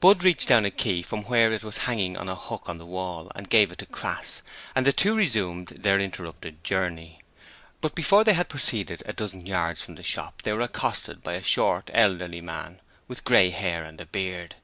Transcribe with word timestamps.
Budd 0.00 0.24
reached 0.24 0.48
down 0.48 0.64
a 0.64 0.72
key 0.72 1.02
from 1.04 1.22
where 1.26 1.52
it 1.52 1.62
was 1.62 1.76
hanging 1.86 2.16
on 2.16 2.28
a 2.28 2.34
hook 2.34 2.68
on 2.68 2.78
the 2.78 2.84
wall 2.84 3.30
and 3.36 3.48
gave 3.48 3.70
it 3.70 3.78
to 3.78 3.86
Crass 3.86 4.42
and 4.74 4.84
the 4.84 4.92
two 4.92 5.14
resumed 5.14 5.68
their 5.68 6.00
interrupted 6.00 6.64
journey. 6.64 7.20
But 7.80 7.94
before 7.94 8.24
they 8.24 8.34
had 8.34 8.48
proceeded 8.48 9.04
a 9.06 9.12
dozen 9.12 9.46
yards 9.46 9.80
from 9.84 9.94
the 9.94 10.02
shop, 10.02 10.42
they 10.42 10.52
were 10.52 10.62
accosted 10.62 11.22
by 11.22 11.34
a 11.34 11.44
short, 11.44 11.90
elderly 11.94 12.40
man 12.40 12.80
with 13.06 13.22
grey 13.22 13.50
hair 13.50 13.84
and 13.84 14.00
a 14.00 14.06
beard. 14.06 14.56